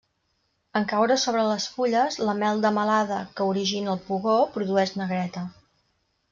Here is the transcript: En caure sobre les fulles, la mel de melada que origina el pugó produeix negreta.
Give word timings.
En 0.79 0.87
caure 0.93 1.17
sobre 1.23 1.43
les 1.49 1.67
fulles, 1.73 2.17
la 2.29 2.35
mel 2.41 2.65
de 2.65 2.73
melada 2.79 3.21
que 3.37 3.49
origina 3.53 3.95
el 3.95 4.03
pugó 4.09 4.37
produeix 4.59 4.99
negreta. 5.05 5.49